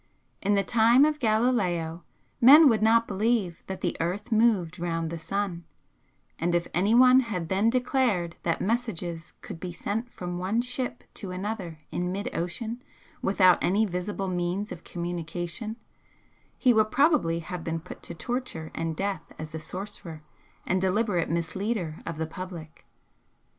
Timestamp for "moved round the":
4.31-5.19